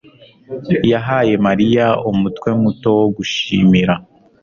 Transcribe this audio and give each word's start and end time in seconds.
yahaye 0.91 1.33
Mariya 1.45 1.85
umutwe 2.11 2.49
muto 2.61 2.87
wo 2.99 3.07
gushimira. 3.15 3.93